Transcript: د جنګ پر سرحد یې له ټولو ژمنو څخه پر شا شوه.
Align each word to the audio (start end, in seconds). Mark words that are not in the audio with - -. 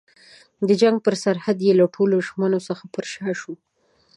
د 0.67 0.69
جنګ 0.81 0.95
پر 1.05 1.13
سرحد 1.23 1.57
یې 1.65 1.73
له 1.79 1.85
ټولو 1.95 2.15
ژمنو 2.27 2.59
څخه 2.67 2.83
پر 2.93 3.05
شا 3.13 3.29
شوه. 3.41 3.55